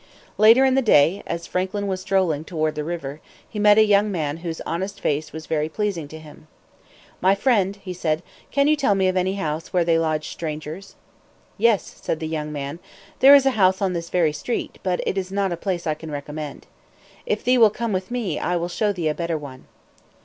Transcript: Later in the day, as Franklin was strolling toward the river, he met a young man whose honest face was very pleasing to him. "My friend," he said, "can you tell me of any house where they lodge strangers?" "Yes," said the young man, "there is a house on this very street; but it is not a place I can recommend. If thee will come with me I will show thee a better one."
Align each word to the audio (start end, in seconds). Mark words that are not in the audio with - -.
Later 0.39 0.65
in 0.65 0.73
the 0.73 0.81
day, 0.81 1.21
as 1.27 1.45
Franklin 1.45 1.85
was 1.85 2.01
strolling 2.01 2.43
toward 2.43 2.73
the 2.73 2.83
river, 2.83 3.21
he 3.47 3.59
met 3.59 3.77
a 3.77 3.85
young 3.85 4.11
man 4.11 4.37
whose 4.37 4.59
honest 4.61 4.99
face 4.99 5.31
was 5.31 5.45
very 5.45 5.69
pleasing 5.69 6.07
to 6.07 6.17
him. 6.17 6.47
"My 7.21 7.35
friend," 7.35 7.75
he 7.75 7.93
said, 7.93 8.23
"can 8.49 8.67
you 8.67 8.75
tell 8.75 8.95
me 8.95 9.07
of 9.07 9.15
any 9.15 9.35
house 9.35 9.71
where 9.71 9.85
they 9.85 9.99
lodge 9.99 10.29
strangers?" 10.29 10.95
"Yes," 11.55 11.83
said 12.01 12.19
the 12.19 12.27
young 12.27 12.51
man, 12.51 12.79
"there 13.19 13.35
is 13.35 13.45
a 13.45 13.51
house 13.51 13.79
on 13.79 13.93
this 13.93 14.09
very 14.09 14.33
street; 14.33 14.79
but 14.81 15.01
it 15.05 15.19
is 15.19 15.31
not 15.31 15.51
a 15.51 15.55
place 15.55 15.85
I 15.85 15.93
can 15.93 16.09
recommend. 16.09 16.65
If 17.27 17.43
thee 17.43 17.59
will 17.59 17.69
come 17.69 17.93
with 17.93 18.09
me 18.09 18.39
I 18.39 18.55
will 18.55 18.69
show 18.69 18.91
thee 18.91 19.07
a 19.09 19.13
better 19.13 19.37
one." 19.37 19.67